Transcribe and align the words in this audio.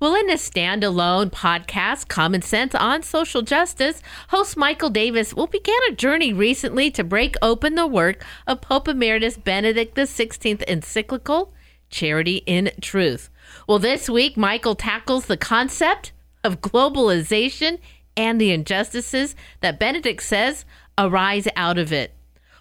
Well, 0.00 0.14
in 0.14 0.30
a 0.30 0.36
standalone 0.36 1.30
podcast, 1.30 2.08
Common 2.08 2.40
Sense 2.40 2.74
on 2.74 3.02
Social 3.02 3.42
Justice, 3.42 4.00
host 4.28 4.56
Michael 4.56 4.88
Davis 4.88 5.34
will 5.34 5.46
began 5.46 5.76
a 5.90 5.94
journey 5.94 6.32
recently 6.32 6.90
to 6.92 7.04
break 7.04 7.34
open 7.42 7.74
the 7.74 7.86
work 7.86 8.24
of 8.46 8.62
Pope 8.62 8.88
Emeritus 8.88 9.36
Benedict 9.36 9.94
XVI 9.94 10.62
encyclical, 10.62 11.52
Charity 11.90 12.36
in 12.46 12.70
Truth. 12.80 13.28
Well, 13.68 13.78
this 13.78 14.08
week, 14.08 14.38
Michael 14.38 14.74
tackles 14.74 15.26
the 15.26 15.36
concept 15.36 16.12
of 16.42 16.62
globalization 16.62 17.78
and 18.16 18.40
the 18.40 18.52
injustices 18.52 19.36
that 19.60 19.78
Benedict 19.78 20.22
says 20.22 20.64
arise 20.96 21.46
out 21.56 21.76
of 21.76 21.92
it. 21.92 22.14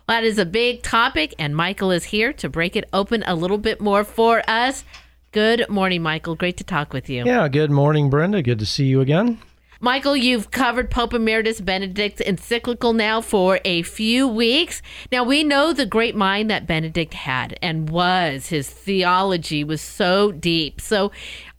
Well, 0.09 0.17
That 0.17 0.25
is 0.25 0.39
a 0.39 0.45
big 0.45 0.83
topic, 0.83 1.35
and 1.39 1.55
Michael 1.55 1.91
is 1.91 2.03
here 2.03 2.33
to 2.33 2.49
break 2.49 2.75
it 2.75 2.89
open 2.91 3.23
a 3.25 3.33
little 3.33 3.57
bit 3.57 3.79
more 3.79 4.03
for 4.03 4.43
us. 4.45 4.83
Good 5.31 5.69
morning, 5.69 6.01
Michael. 6.01 6.35
Great 6.35 6.57
to 6.57 6.63
talk 6.63 6.91
with 6.91 7.09
you. 7.09 7.23
Yeah, 7.23 7.47
good 7.47 7.69
morning, 7.69 8.09
Brenda. 8.09 8.41
Good 8.41 8.59
to 8.59 8.65
see 8.65 8.85
you 8.85 8.99
again. 8.99 9.39
Michael, 9.81 10.17
you've 10.17 10.51
covered 10.51 10.89
Pope 10.91 11.13
Emeritus 11.13 11.61
Benedict's 11.61 12.19
encyclical 12.19 12.91
now 12.93 13.21
for 13.21 13.59
a 13.63 13.83
few 13.83 14.27
weeks. 14.27 14.81
Now, 15.11 15.23
we 15.23 15.43
know 15.43 15.71
the 15.71 15.85
great 15.85 16.15
mind 16.15 16.49
that 16.49 16.67
Benedict 16.67 17.13
had 17.13 17.57
and 17.61 17.89
was. 17.89 18.47
His 18.47 18.69
theology 18.69 19.63
was 19.63 19.81
so 19.81 20.33
deep. 20.33 20.81
So, 20.81 21.11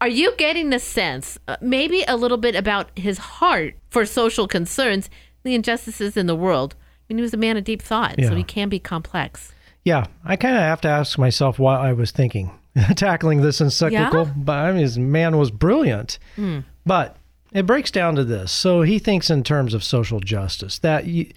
are 0.02 0.09
you 0.09 0.34
getting 0.37 0.69
the 0.70 0.78
sense, 0.80 1.39
uh, 1.48 1.56
maybe 1.62 2.05
a 2.09 2.16
little 2.16 2.37
bit 2.37 2.55
about 2.56 2.91
his 2.98 3.16
heart 3.19 3.75
for 3.89 4.05
social 4.05 4.47
concerns, 4.47 5.09
the 5.45 5.55
injustices 5.55 6.16
in 6.16 6.27
the 6.27 6.37
world? 6.37 6.75
I 6.78 7.12
mean, 7.14 7.19
he 7.19 7.23
was 7.23 7.33
a 7.34 7.39
man 7.39 7.56
of 7.56 7.64
deep 7.64 7.80
thought, 7.80 8.19
Yeah. 8.19 8.28
so 8.28 8.34
he 8.34 8.42
can 8.45 8.69
be 8.69 8.78
complex. 8.80 9.52
Yeah, 9.83 10.06
I 10.25 10.37
kind 10.37 10.56
of 10.56 10.62
have 10.62 10.83
to 10.83 10.89
ask 10.89 11.16
myself 11.19 11.59
what 11.59 11.80
I 11.80 11.95
was 11.95 12.11
thinking 12.11 12.50
tackling 12.97 13.42
this 13.42 13.60
encyclical. 13.60 14.27
Yeah? 14.27 14.33
But 14.37 14.59
I 14.59 14.73
mean, 14.73 14.83
his 14.83 14.98
man 14.98 15.37
was 15.37 15.51
brilliant. 15.51 16.19
Hmm. 16.37 16.61
But 16.87 17.16
it 17.52 17.66
breaks 17.66 17.91
down 17.91 18.15
to 18.16 18.24
this. 18.24 18.52
So 18.52 18.83
he 18.83 18.98
thinks 18.98 19.30
in 19.30 19.42
terms 19.42 19.75
of 19.75 19.84
social 19.84 20.20
justice 20.20 20.78
that 20.81 21.06
you, 21.06 21.31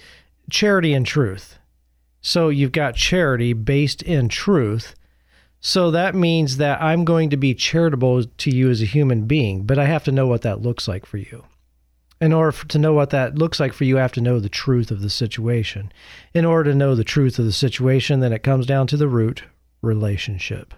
charity 0.50 0.94
and 0.94 1.06
truth. 1.06 1.58
So 2.22 2.50
you've 2.50 2.72
got 2.72 2.96
charity 2.96 3.54
based 3.54 4.02
in 4.02 4.30
truth. 4.30 4.96
So 5.60 5.92
that 5.92 6.16
means 6.16 6.58
that 6.58 6.82
I'm 6.82 7.06
going 7.06 7.30
to 7.30 7.38
be 7.38 7.54
charitable 7.54 8.24
to 8.26 8.50
you 8.50 8.70
as 8.70 8.82
a 8.82 8.86
human 8.86 9.26
being, 9.26 9.64
but 9.64 9.80
I 9.80 9.86
have 9.86 10.04
to 10.06 10.12
know 10.12 10.28
what 10.28 10.42
that 10.42 10.62
looks 10.62 10.88
like 10.88 11.06
for 11.06 11.18
you. 11.18 11.46
In 12.22 12.32
order 12.32 12.52
for, 12.52 12.68
to 12.68 12.80
know 12.80 12.94
what 12.94 13.10
that 13.10 13.38
looks 13.38 13.60
like 13.60 13.74
for 13.74 13.84
you, 13.84 13.98
I 13.98 14.02
have 14.02 14.12
to 14.14 14.22
know 14.22 14.40
the 14.40 14.50
truth 14.50 14.92
of 14.92 15.02
the 15.02 15.10
situation. 15.10 15.92
In 16.34 16.46
order 16.46 16.72
to 16.72 16.78
know 16.78 16.96
the 16.96 17.04
truth 17.04 17.40
of 17.40 17.46
the 17.46 17.52
situation, 17.52 18.20
then 18.20 18.34
it 18.34 18.44
comes 18.44 18.66
down 18.66 18.88
to 18.88 18.98
the 18.98 19.08
root 19.08 19.44
relationship. 19.82 20.74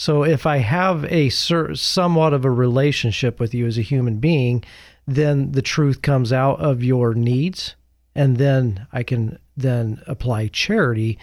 So 0.00 0.22
if 0.22 0.46
I 0.46 0.56
have 0.56 1.04
a 1.12 1.28
somewhat 1.28 2.32
of 2.32 2.46
a 2.46 2.50
relationship 2.50 3.38
with 3.38 3.52
you 3.52 3.66
as 3.66 3.76
a 3.76 3.82
human 3.82 4.16
being, 4.16 4.64
then 5.06 5.52
the 5.52 5.60
truth 5.60 6.00
comes 6.00 6.32
out 6.32 6.58
of 6.58 6.82
your 6.82 7.12
needs, 7.12 7.74
and 8.14 8.38
then 8.38 8.86
I 8.94 9.02
can 9.02 9.38
then 9.58 10.00
apply 10.06 10.48
charity. 10.48 11.18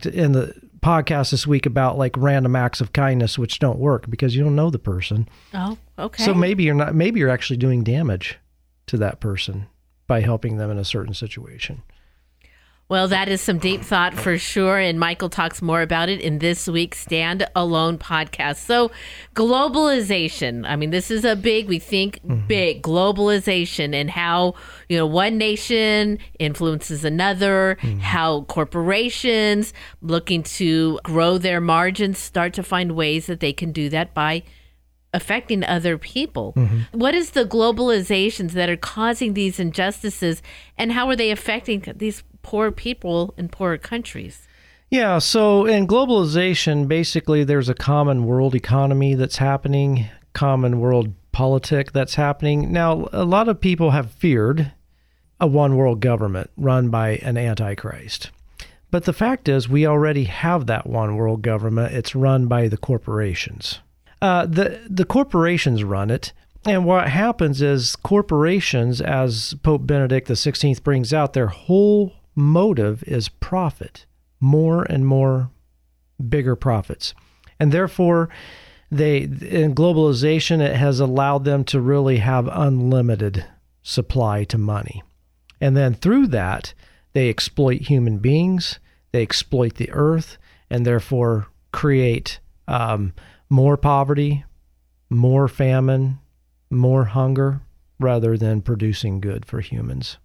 To, 0.00 0.12
in 0.12 0.32
the 0.32 0.52
podcast 0.80 1.30
this 1.30 1.46
week 1.46 1.66
about 1.66 1.98
like 1.98 2.16
random 2.16 2.56
acts 2.56 2.80
of 2.80 2.92
kindness 2.92 3.38
which 3.38 3.60
don't 3.60 3.78
work 3.78 4.10
because 4.10 4.34
you 4.34 4.42
don't 4.42 4.56
know 4.56 4.70
the 4.70 4.80
person. 4.80 5.28
Oh, 5.54 5.78
okay. 5.96 6.24
So 6.24 6.34
maybe 6.34 6.64
you're 6.64 6.74
not. 6.74 6.96
Maybe 6.96 7.20
you're 7.20 7.30
actually 7.30 7.58
doing 7.58 7.84
damage 7.84 8.40
to 8.86 8.96
that 8.96 9.20
person 9.20 9.68
by 10.08 10.20
helping 10.20 10.56
them 10.56 10.72
in 10.72 10.78
a 10.78 10.84
certain 10.84 11.14
situation. 11.14 11.80
Well, 12.88 13.08
that 13.08 13.28
is 13.28 13.40
some 13.40 13.58
deep 13.58 13.82
thought 13.82 14.14
for 14.14 14.38
sure. 14.38 14.78
And 14.78 15.00
Michael 15.00 15.28
talks 15.28 15.60
more 15.60 15.82
about 15.82 16.08
it 16.08 16.20
in 16.20 16.38
this 16.38 16.68
week's 16.68 17.00
Stand 17.00 17.44
Alone 17.56 17.98
podcast. 17.98 18.58
So, 18.58 18.92
globalization. 19.34 20.64
I 20.64 20.76
mean, 20.76 20.90
this 20.90 21.10
is 21.10 21.24
a 21.24 21.34
big, 21.34 21.66
we 21.66 21.80
think 21.80 22.20
mm-hmm. 22.22 22.46
big 22.46 22.82
globalization 22.82 23.92
and 23.92 24.08
how, 24.08 24.54
you 24.88 24.96
know, 24.96 25.06
one 25.06 25.36
nation 25.36 26.20
influences 26.38 27.04
another, 27.04 27.76
mm-hmm. 27.80 27.98
how 27.98 28.42
corporations 28.42 29.74
looking 30.00 30.44
to 30.44 31.00
grow 31.02 31.38
their 31.38 31.60
margins 31.60 32.18
start 32.18 32.52
to 32.54 32.62
find 32.62 32.92
ways 32.92 33.26
that 33.26 33.40
they 33.40 33.52
can 33.52 33.72
do 33.72 33.88
that 33.88 34.14
by 34.14 34.44
affecting 35.12 35.64
other 35.64 35.98
people. 35.98 36.52
Mm-hmm. 36.56 36.98
What 36.98 37.14
is 37.14 37.30
the 37.30 37.44
globalizations 37.44 38.52
that 38.52 38.68
are 38.68 38.76
causing 38.76 39.34
these 39.34 39.58
injustices 39.58 40.42
and 40.76 40.92
how 40.92 41.08
are 41.08 41.16
they 41.16 41.30
affecting 41.30 41.82
these 41.96 42.22
poor 42.46 42.70
people 42.70 43.34
in 43.36 43.48
poorer 43.48 43.76
countries? 43.76 44.46
Yeah, 44.88 45.18
so 45.18 45.66
in 45.66 45.88
globalization, 45.88 46.86
basically 46.86 47.42
there's 47.42 47.68
a 47.68 47.74
common 47.74 48.24
world 48.24 48.54
economy 48.54 49.14
that's 49.14 49.38
happening, 49.38 50.06
common 50.32 50.78
world 50.78 51.12
politic 51.32 51.90
that's 51.90 52.14
happening. 52.14 52.72
Now, 52.72 53.08
a 53.12 53.24
lot 53.24 53.48
of 53.48 53.60
people 53.60 53.90
have 53.90 54.12
feared 54.12 54.70
a 55.40 55.48
one 55.48 55.76
world 55.76 55.98
government 55.98 56.50
run 56.56 56.88
by 56.88 57.16
an 57.16 57.36
antichrist. 57.36 58.30
But 58.92 59.04
the 59.04 59.12
fact 59.12 59.48
is, 59.48 59.68
we 59.68 59.84
already 59.84 60.24
have 60.24 60.66
that 60.66 60.86
one 60.86 61.16
world 61.16 61.42
government. 61.42 61.94
It's 61.94 62.14
run 62.14 62.46
by 62.46 62.68
the 62.68 62.78
corporations. 62.78 63.80
Uh, 64.22 64.46
the 64.46 64.80
the 64.88 65.04
corporations 65.04 65.82
run 65.82 66.10
it, 66.10 66.32
and 66.64 66.86
what 66.86 67.08
happens 67.08 67.60
is 67.60 67.96
corporations, 67.96 69.00
as 69.00 69.54
Pope 69.62 69.86
Benedict 69.86 70.28
XVI 70.28 70.82
brings 70.82 71.12
out, 71.12 71.32
their 71.32 71.48
whole 71.48 72.14
motive 72.36 73.02
is 73.04 73.28
profit, 73.28 74.06
more 74.38 74.84
and 74.84 75.04
more 75.04 75.50
bigger 76.28 76.54
profits, 76.54 77.14
and 77.58 77.72
therefore 77.72 78.28
they 78.90 79.22
in 79.22 79.74
globalization 79.74 80.60
it 80.60 80.76
has 80.76 81.00
allowed 81.00 81.44
them 81.44 81.64
to 81.64 81.80
really 81.80 82.18
have 82.18 82.48
unlimited 82.52 83.44
supply 83.82 84.44
to 84.44 84.58
money, 84.58 85.02
and 85.60 85.76
then 85.76 85.94
through 85.94 86.28
that 86.28 86.74
they 87.14 87.28
exploit 87.28 87.80
human 87.80 88.18
beings, 88.18 88.78
they 89.10 89.22
exploit 89.22 89.74
the 89.74 89.90
earth, 89.90 90.38
and 90.70 90.86
therefore 90.86 91.48
create. 91.72 92.38
Um, 92.68 93.12
more 93.48 93.76
poverty, 93.76 94.44
more 95.08 95.48
famine, 95.48 96.18
more 96.70 97.04
hunger, 97.04 97.60
rather 97.98 98.36
than 98.36 98.60
producing 98.62 99.20
good 99.20 99.46
for 99.46 99.60
humans. 99.60 100.18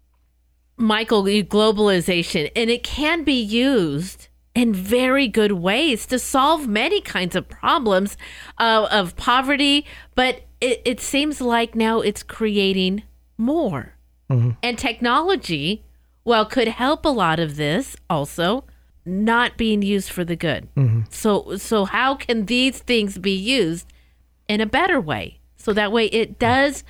Michael, 0.81 1.23
globalization, 1.23 2.51
and 2.55 2.69
it 2.69 2.83
can 2.83 3.23
be 3.23 3.39
used 3.41 4.27
in 4.53 4.73
very 4.73 5.27
good 5.27 5.53
ways 5.53 6.05
to 6.07 6.19
solve 6.19 6.67
many 6.67 6.99
kinds 6.99 7.35
of 7.35 7.47
problems 7.47 8.17
uh, 8.57 8.87
of 8.91 9.15
poverty, 9.15 9.85
but 10.15 10.41
it, 10.59 10.81
it 10.83 10.99
seems 10.99 11.39
like 11.39 11.73
now 11.75 12.01
it's 12.01 12.23
creating 12.23 13.03
more. 13.37 13.93
And 14.63 14.77
technology, 14.77 15.83
well, 16.23 16.45
could 16.45 16.67
help 16.69 17.05
a 17.05 17.09
lot 17.09 17.39
of 17.39 17.55
this 17.55 17.95
also 18.09 18.63
not 19.05 19.57
being 19.57 19.81
used 19.81 20.09
for 20.09 20.23
the 20.23 20.35
good. 20.35 20.67
So 21.09 21.57
so 21.57 21.85
how 21.85 22.15
can 22.15 22.45
these 22.45 22.79
things 22.79 23.17
be 23.17 23.31
used 23.35 23.91
in 24.47 24.61
a 24.61 24.65
better 24.65 25.01
way? 25.01 25.39
So 25.57 25.73
that 25.73 25.91
way 25.91 26.05
it 26.05 26.39
does 26.39 26.83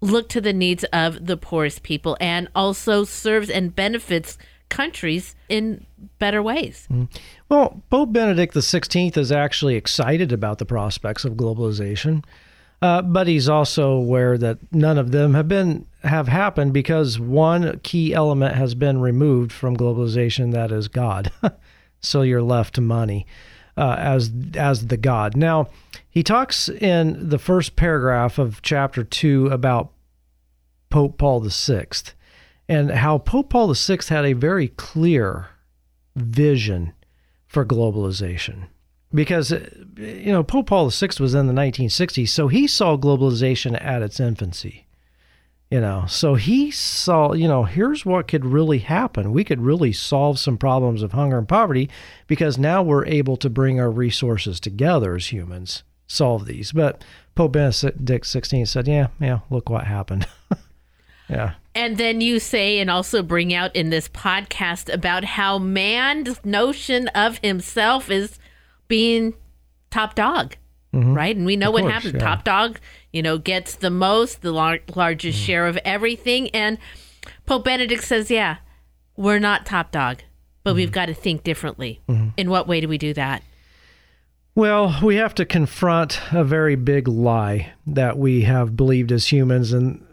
look 0.00 0.28
to 0.30 0.40
the 0.40 0.52
needs 0.52 0.84
of 0.92 1.26
the 1.26 1.36
poorest 1.36 1.82
people 1.82 2.16
and 2.20 2.48
also 2.54 3.04
serves 3.04 3.50
and 3.50 3.74
benefits 3.74 4.38
countries 4.68 5.34
in 5.48 5.86
better 6.18 6.42
ways. 6.42 6.86
Well, 7.48 7.82
Pope 7.90 8.12
Benedict 8.12 8.54
XVI 8.54 9.16
is 9.16 9.32
actually 9.32 9.76
excited 9.76 10.32
about 10.32 10.58
the 10.58 10.66
prospects 10.66 11.24
of 11.24 11.34
globalization, 11.34 12.24
uh, 12.82 13.02
but 13.02 13.26
he's 13.26 13.48
also 13.48 13.92
aware 13.92 14.38
that 14.38 14.58
none 14.72 14.98
of 14.98 15.10
them 15.10 15.34
have 15.34 15.48
been 15.48 15.86
have 16.04 16.28
happened 16.28 16.72
because 16.72 17.18
one 17.18 17.80
key 17.80 18.14
element 18.14 18.54
has 18.54 18.74
been 18.74 19.00
removed 19.00 19.50
from 19.50 19.76
globalization, 19.76 20.52
that 20.52 20.70
is 20.70 20.86
God. 20.86 21.32
so 22.00 22.22
you're 22.22 22.42
left 22.42 22.74
to 22.76 22.80
money 22.80 23.26
uh, 23.78 23.94
as 23.98 24.30
as 24.54 24.88
the 24.88 24.96
God. 24.96 25.36
Now, 25.36 25.68
he 26.10 26.22
talks 26.22 26.68
in 26.68 27.28
the 27.28 27.38
first 27.38 27.76
paragraph 27.76 28.38
of 28.38 28.60
chapter 28.60 29.04
two 29.04 29.46
about 29.46 29.92
Pope 30.90 31.16
Paul 31.16 31.40
VI 31.40 31.86
and 32.68 32.90
how 32.90 33.18
Pope 33.18 33.50
Paul 33.50 33.72
VI 33.72 33.98
had 34.08 34.24
a 34.24 34.32
very 34.32 34.68
clear 34.68 35.50
vision 36.16 36.92
for 37.46 37.64
globalization. 37.64 38.64
Because, 39.14 39.52
you 39.96 40.32
know, 40.32 40.42
Pope 40.42 40.66
Paul 40.66 40.90
VI 40.90 41.10
was 41.20 41.34
in 41.34 41.46
the 41.46 41.54
1960s, 41.54 42.28
so 42.28 42.48
he 42.48 42.66
saw 42.66 42.96
globalization 42.96 43.80
at 43.82 44.02
its 44.02 44.20
infancy. 44.20 44.87
You 45.70 45.80
know, 45.80 46.06
so 46.08 46.34
he 46.34 46.70
saw, 46.70 47.34
you 47.34 47.46
know, 47.46 47.64
here's 47.64 48.06
what 48.06 48.26
could 48.26 48.46
really 48.46 48.78
happen. 48.78 49.32
We 49.32 49.44
could 49.44 49.60
really 49.60 49.92
solve 49.92 50.38
some 50.38 50.56
problems 50.56 51.02
of 51.02 51.12
hunger 51.12 51.36
and 51.36 51.46
poverty 51.46 51.90
because 52.26 52.56
now 52.56 52.82
we're 52.82 53.04
able 53.04 53.36
to 53.36 53.50
bring 53.50 53.78
our 53.78 53.90
resources 53.90 54.60
together 54.60 55.14
as 55.14 55.30
humans, 55.30 55.82
solve 56.06 56.46
these. 56.46 56.72
But 56.72 57.04
Pope 57.34 57.52
Benedict 57.52 58.24
XVI 58.24 58.66
said, 58.66 58.88
yeah, 58.88 59.08
yeah, 59.20 59.40
look 59.50 59.68
what 59.68 59.84
happened. 59.84 60.26
yeah. 61.28 61.54
And 61.74 61.98
then 61.98 62.22
you 62.22 62.40
say, 62.40 62.78
and 62.80 62.90
also 62.90 63.22
bring 63.22 63.52
out 63.52 63.76
in 63.76 63.90
this 63.90 64.08
podcast 64.08 64.90
about 64.90 65.22
how 65.22 65.58
man's 65.58 66.42
notion 66.46 67.08
of 67.08 67.38
himself 67.42 68.10
is 68.10 68.38
being 68.88 69.34
top 69.90 70.14
dog, 70.14 70.56
right? 70.92 71.36
And 71.36 71.44
we 71.46 71.56
know 71.56 71.70
what 71.70 71.82
course, 71.82 71.92
happened. 71.92 72.14
yeah. 72.14 72.20
Top 72.20 72.44
dog, 72.44 72.80
you 73.12 73.22
know, 73.22 73.38
gets 73.38 73.76
the 73.76 73.90
most, 73.90 74.42
the 74.42 74.52
lar- 74.52 74.80
largest 74.94 75.38
share 75.38 75.66
of 75.66 75.76
everything. 75.84 76.48
And 76.50 76.78
Pope 77.46 77.64
Benedict 77.64 78.04
says, 78.04 78.30
yeah, 78.30 78.58
we're 79.16 79.38
not 79.38 79.66
top 79.66 79.90
dog, 79.92 80.22
but 80.64 80.74
we've 80.74 80.92
got 80.92 81.06
to 81.06 81.14
think 81.14 81.44
differently. 81.44 82.00
In 82.36 82.50
what 82.50 82.66
way 82.66 82.80
do 82.80 82.88
we 82.88 82.98
do 82.98 83.12
that? 83.14 83.42
Well, 84.54 84.98
we 85.04 85.16
have 85.16 85.34
to 85.36 85.44
confront 85.44 86.20
a 86.32 86.42
very 86.42 86.74
big 86.74 87.06
lie 87.06 87.72
that 87.86 88.18
we 88.18 88.42
have 88.42 88.76
believed 88.76 89.12
as 89.12 89.30
humans 89.30 89.72
and 89.72 90.04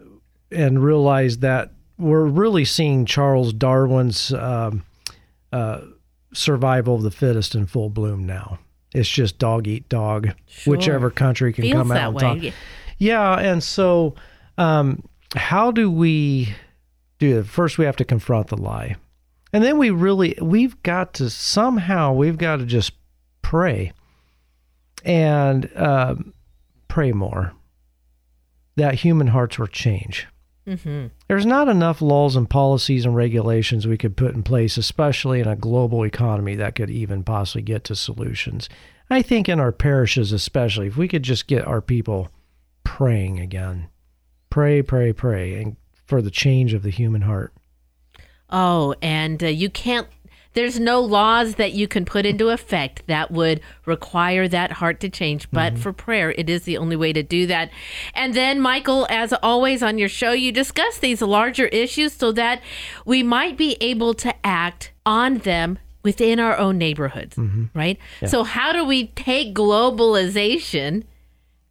and 0.52 0.84
realize 0.84 1.38
that 1.38 1.72
we're 1.98 2.24
really 2.24 2.64
seeing 2.64 3.04
Charles 3.04 3.52
Darwin's 3.52 4.32
um, 4.32 4.84
uh, 5.52 5.80
survival 6.32 6.94
of 6.94 7.02
the 7.02 7.10
fittest 7.10 7.56
in 7.56 7.66
full 7.66 7.90
bloom 7.90 8.24
now. 8.24 8.60
It's 8.96 9.08
just 9.08 9.38
dog 9.38 9.66
eat 9.66 9.88
dog, 9.88 10.30
Sure. 10.46 10.72
whichever 10.76 11.10
country 11.10 11.52
can 11.52 11.64
Feels 11.64 11.74
come 11.74 11.92
out 11.92 12.22
on 12.22 12.40
top. 12.40 12.52
Yeah, 12.98 13.34
and 13.38 13.62
so 13.62 14.14
um, 14.56 15.02
how 15.34 15.70
do 15.70 15.90
we 15.90 16.54
do 17.18 17.40
it? 17.40 17.46
First, 17.46 17.76
we 17.78 17.84
have 17.84 17.96
to 17.96 18.04
confront 18.04 18.48
the 18.48 18.56
lie, 18.56 18.96
and 19.52 19.62
then 19.62 19.76
we 19.78 19.90
really 19.90 20.34
we've 20.40 20.82
got 20.82 21.12
to 21.14 21.28
somehow 21.30 22.12
we've 22.12 22.38
got 22.38 22.56
to 22.56 22.64
just 22.64 22.92
pray 23.42 23.92
and 25.04 25.70
um, 25.76 26.32
pray 26.88 27.12
more 27.12 27.52
that 28.76 28.94
human 28.94 29.28
hearts 29.28 29.58
will 29.58 29.66
change. 29.66 30.26
Hmm 30.66 31.06
There's 31.28 31.46
not 31.46 31.68
enough 31.68 32.02
laws 32.02 32.36
and 32.36 32.48
policies 32.48 33.04
and 33.04 33.14
regulations 33.14 33.86
we 33.86 33.98
could 33.98 34.16
put 34.16 34.34
in 34.34 34.42
place, 34.42 34.76
especially 34.76 35.40
in 35.40 35.46
a 35.46 35.56
global 35.56 36.04
economy, 36.04 36.56
that 36.56 36.74
could 36.74 36.90
even 36.90 37.22
possibly 37.22 37.62
get 37.62 37.84
to 37.84 37.96
solutions. 37.96 38.68
I 39.08 39.22
think 39.22 39.48
in 39.48 39.60
our 39.60 39.72
parishes, 39.72 40.32
especially, 40.32 40.88
if 40.88 40.96
we 40.96 41.08
could 41.08 41.22
just 41.22 41.46
get 41.46 41.66
our 41.66 41.80
people 41.80 42.28
praying 42.82 43.38
again, 43.38 43.88
pray, 44.50 44.82
pray, 44.82 45.12
pray, 45.12 45.54
and 45.62 45.76
for 46.06 46.20
the 46.20 46.30
change 46.30 46.74
of 46.74 46.82
the 46.82 46.90
human 46.90 47.22
heart. 47.22 47.52
Oh, 48.50 48.94
and 49.02 49.42
uh, 49.42 49.48
you 49.48 49.70
can't. 49.70 50.08
There's 50.56 50.80
no 50.80 51.00
laws 51.02 51.56
that 51.56 51.74
you 51.74 51.86
can 51.86 52.06
put 52.06 52.24
into 52.24 52.48
effect 52.48 53.02
that 53.08 53.30
would 53.30 53.60
require 53.84 54.48
that 54.48 54.72
heart 54.72 55.00
to 55.00 55.10
change. 55.10 55.50
But 55.50 55.74
mm-hmm. 55.74 55.82
for 55.82 55.92
prayer, 55.92 56.32
it 56.32 56.48
is 56.48 56.62
the 56.62 56.78
only 56.78 56.96
way 56.96 57.12
to 57.12 57.22
do 57.22 57.46
that. 57.48 57.70
And 58.14 58.32
then, 58.32 58.58
Michael, 58.58 59.06
as 59.10 59.34
always 59.42 59.82
on 59.82 59.98
your 59.98 60.08
show, 60.08 60.32
you 60.32 60.52
discuss 60.52 60.96
these 60.96 61.20
larger 61.20 61.66
issues 61.66 62.14
so 62.14 62.32
that 62.32 62.62
we 63.04 63.22
might 63.22 63.58
be 63.58 63.76
able 63.82 64.14
to 64.14 64.34
act 64.46 64.92
on 65.04 65.38
them 65.38 65.78
within 66.02 66.40
our 66.40 66.56
own 66.56 66.78
neighborhoods, 66.78 67.36
mm-hmm. 67.36 67.64
right? 67.74 67.98
So, 68.24 68.42
how 68.42 68.72
do 68.72 68.82
we 68.82 69.08
take 69.08 69.54
globalization 69.54 71.04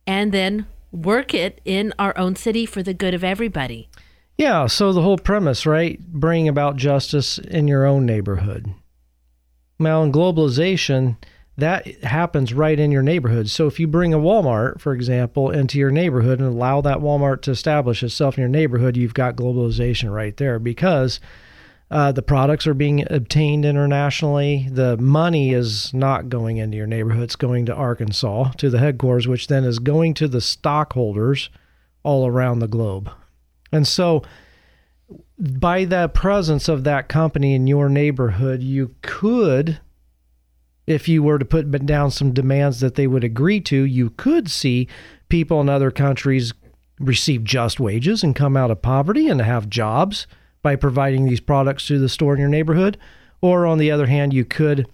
and 0.05 0.31
then 0.31 0.67
work 0.91 1.33
it 1.33 1.59
in 1.65 1.91
our 1.97 2.15
own 2.19 2.35
city 2.35 2.67
for 2.67 2.83
the 2.83 2.93
good 2.93 3.15
of 3.15 3.23
everybody? 3.23 3.89
Yeah, 4.37 4.67
so 4.67 4.91
the 4.91 5.01
whole 5.01 5.17
premise, 5.17 5.65
right? 5.65 5.99
Bring 5.99 6.47
about 6.47 6.75
justice 6.75 7.37
in 7.37 7.67
your 7.67 7.85
own 7.85 8.05
neighborhood. 8.05 8.73
Now, 9.79 10.03
in 10.03 10.11
globalization, 10.11 11.17
that 11.57 12.03
happens 12.03 12.53
right 12.53 12.77
in 12.77 12.91
your 12.91 13.01
neighborhood. 13.01 13.49
So 13.49 13.65
if 13.67 13.79
you 13.79 13.87
bring 13.87 14.13
a 14.13 14.19
Walmart, 14.19 14.81
for 14.81 14.93
example, 14.93 15.51
into 15.51 15.79
your 15.79 15.91
neighborhood 15.91 16.39
and 16.39 16.49
allow 16.49 16.81
that 16.81 16.97
Walmart 16.97 17.41
to 17.43 17.51
establish 17.51 18.03
itself 18.03 18.37
in 18.37 18.41
your 18.41 18.49
neighborhood, 18.49 18.97
you've 18.97 19.13
got 19.13 19.37
globalization 19.37 20.13
right 20.13 20.35
there 20.35 20.59
because 20.59 21.21
uh, 21.89 22.11
the 22.11 22.21
products 22.21 22.67
are 22.67 22.73
being 22.73 23.09
obtained 23.09 23.63
internationally. 23.63 24.67
The 24.69 24.97
money 24.97 25.53
is 25.53 25.93
not 25.93 26.27
going 26.27 26.57
into 26.57 26.75
your 26.75 26.87
neighborhood, 26.87 27.23
it's 27.23 27.37
going 27.37 27.65
to 27.67 27.75
Arkansas, 27.75 28.51
to 28.57 28.69
the 28.69 28.79
headquarters, 28.79 29.27
which 29.27 29.47
then 29.47 29.63
is 29.63 29.79
going 29.79 30.13
to 30.15 30.27
the 30.27 30.41
stockholders 30.41 31.49
all 32.03 32.27
around 32.27 32.59
the 32.59 32.67
globe. 32.67 33.09
And 33.71 33.87
so, 33.87 34.23
by 35.37 35.85
the 35.85 36.07
presence 36.09 36.67
of 36.69 36.83
that 36.85 37.07
company 37.09 37.53
in 37.55 37.67
your 37.67 37.89
neighborhood, 37.89 38.63
you 38.63 38.95
could, 39.01 39.79
if 40.87 41.07
you 41.07 41.21
were 41.21 41.37
to 41.39 41.45
put 41.45 41.69
down 41.85 42.11
some 42.11 42.33
demands 42.33 42.79
that 42.79 42.95
they 42.95 43.05
would 43.07 43.23
agree 43.23 43.59
to, 43.61 43.83
you 43.83 44.11
could 44.11 44.49
see 44.49 44.87
people 45.29 45.59
in 45.61 45.67
other 45.69 45.91
countries 45.91 46.53
receive 46.99 47.43
just 47.43 47.79
wages 47.79 48.23
and 48.23 48.35
come 48.35 48.55
out 48.55 48.71
of 48.71 48.81
poverty 48.81 49.27
and 49.27 49.41
have 49.41 49.69
jobs 49.69 50.27
by 50.61 50.75
providing 50.75 51.25
these 51.25 51.41
products 51.41 51.85
to 51.87 51.99
the 51.99 52.07
store 52.09 52.33
in 52.33 52.39
your 52.39 52.49
neighborhood. 52.49 52.97
Or 53.41 53.65
on 53.65 53.77
the 53.77 53.91
other 53.91 54.05
hand, 54.07 54.33
you 54.33 54.45
could 54.45 54.87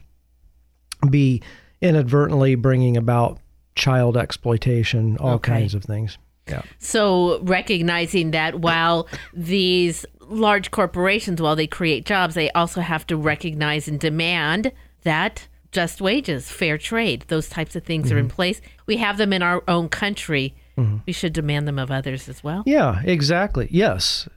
be 1.09 1.41
inadvertently 1.81 2.55
bringing 2.55 2.97
about 2.97 3.39
child 3.75 4.17
exploitation, 4.17 5.17
all 5.17 5.35
Okay. 5.35 5.51
kinds 5.53 5.73
of 5.75 5.83
things. 5.83 6.17
Yeah. 6.51 6.61
So 6.79 7.39
recognizing 7.41 8.31
that 8.31 8.59
while 8.59 9.07
these 9.33 10.05
large 10.21 10.71
corporations, 10.71 11.41
while 11.41 11.55
they 11.55 11.67
create 11.67 12.05
jobs, 12.05 12.35
they 12.35 12.51
also 12.51 12.81
have 12.81 13.05
to 13.07 13.17
recognize 13.17 13.87
and 13.87 13.99
demand 13.99 14.71
that 15.03 15.47
just 15.71 16.01
wages, 16.01 16.49
fair 16.51 16.77
trade, 16.77 17.25
those 17.27 17.49
types 17.49 17.75
of 17.75 17.83
things 17.83 18.11
are 18.11 18.17
in 18.17 18.27
mm-hmm. 18.27 18.35
place. 18.35 18.61
We 18.85 18.97
have 18.97 19.17
them 19.17 19.31
in 19.31 19.41
our 19.41 19.63
own 19.67 19.89
country. 19.89 20.53
Mm-hmm. 20.77 20.97
We 21.05 21.13
should 21.13 21.33
demand 21.33 21.67
them 21.67 21.79
of 21.79 21.89
others 21.89 22.27
as 22.27 22.43
well. 22.43 22.63
Yeah, 22.65 23.01
exactly. 23.05 23.67
Yes, 23.71 24.27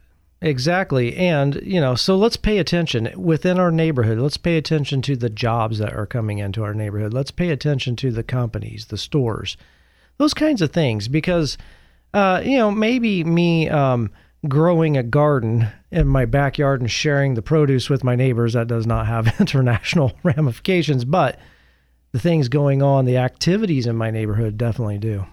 exactly. 0.40 1.16
And, 1.16 1.60
you 1.62 1.80
know, 1.80 1.96
so 1.96 2.16
let's 2.16 2.36
pay 2.36 2.58
attention 2.58 3.10
within 3.16 3.58
our 3.58 3.72
neighborhood. 3.72 4.18
Let's 4.18 4.36
pay 4.36 4.56
attention 4.56 5.02
to 5.02 5.16
the 5.16 5.30
jobs 5.30 5.78
that 5.78 5.92
are 5.92 6.06
coming 6.06 6.38
into 6.38 6.62
our 6.62 6.74
neighborhood. 6.74 7.12
Let's 7.12 7.32
pay 7.32 7.50
attention 7.50 7.96
to 7.96 8.12
the 8.12 8.22
companies, 8.22 8.86
the 8.86 8.98
stores, 8.98 9.56
those 10.18 10.34
kinds 10.34 10.62
of 10.62 10.70
things. 10.70 11.08
Because, 11.08 11.58
uh, 12.14 12.40
you 12.44 12.56
know, 12.56 12.70
maybe 12.70 13.24
me 13.24 13.68
um, 13.68 14.10
growing 14.48 14.96
a 14.96 15.02
garden 15.02 15.68
in 15.90 16.06
my 16.06 16.24
backyard 16.24 16.80
and 16.80 16.90
sharing 16.90 17.34
the 17.34 17.42
produce 17.42 17.90
with 17.90 18.04
my 18.04 18.14
neighbors, 18.14 18.52
that 18.54 18.68
does 18.68 18.86
not 18.86 19.06
have 19.06 19.34
international 19.40 20.12
ramifications. 20.22 21.04
But 21.04 21.38
the 22.12 22.20
things 22.20 22.48
going 22.48 22.82
on, 22.82 23.04
the 23.04 23.16
activities 23.16 23.86
in 23.86 23.96
my 23.96 24.10
neighborhood 24.10 24.56
definitely 24.56 24.98
do. 24.98 25.26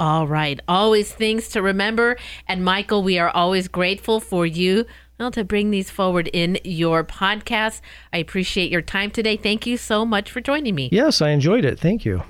All 0.00 0.26
right. 0.26 0.58
Always 0.66 1.12
things 1.12 1.48
to 1.50 1.62
remember. 1.62 2.16
And 2.48 2.64
Michael, 2.64 3.02
we 3.02 3.18
are 3.18 3.30
always 3.30 3.68
grateful 3.68 4.20
for 4.20 4.44
you 4.44 4.86
well, 5.18 5.30
to 5.30 5.44
bring 5.44 5.70
these 5.70 5.90
forward 5.90 6.28
in 6.32 6.58
your 6.64 7.02
podcast. 7.02 7.80
I 8.12 8.18
appreciate 8.18 8.70
your 8.70 8.82
time 8.82 9.10
today. 9.10 9.36
Thank 9.36 9.66
you 9.66 9.76
so 9.76 10.04
much 10.04 10.30
for 10.30 10.40
joining 10.40 10.74
me. 10.74 10.90
Yes, 10.92 11.22
I 11.22 11.30
enjoyed 11.30 11.64
it. 11.64 11.78
Thank 11.78 12.04
you. 12.04 12.22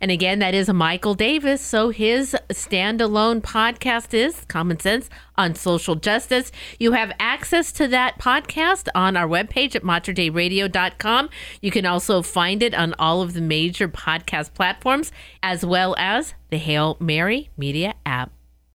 And 0.00 0.10
again, 0.10 0.38
that 0.40 0.54
is 0.54 0.68
Michael 0.68 1.14
Davis. 1.14 1.60
So 1.60 1.90
his 1.90 2.36
standalone 2.50 3.40
podcast 3.40 4.14
is 4.14 4.44
Common 4.46 4.78
Sense 4.78 5.08
on 5.36 5.54
Social 5.54 5.94
Justice. 5.94 6.52
You 6.78 6.92
have 6.92 7.12
access 7.18 7.72
to 7.72 7.88
that 7.88 8.18
podcast 8.18 8.88
on 8.94 9.16
our 9.16 9.28
webpage 9.28 9.74
at 9.74 9.82
materdeiradio.com. 9.82 11.30
You 11.60 11.70
can 11.70 11.86
also 11.86 12.22
find 12.22 12.62
it 12.62 12.74
on 12.74 12.94
all 12.98 13.22
of 13.22 13.32
the 13.32 13.40
major 13.40 13.88
podcast 13.88 14.54
platforms, 14.54 15.12
as 15.42 15.64
well 15.64 15.94
as 15.98 16.34
the 16.50 16.58
Hail 16.58 16.96
Mary 17.00 17.50
Media 17.56 17.94
app. 18.04 18.35